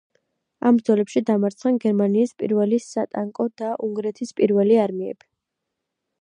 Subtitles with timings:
[0.69, 5.31] ამ ბრძოლებში დამარცხდნენ გერმანიის პირველი სატანკო და უნგრეთის პირველი არმიები.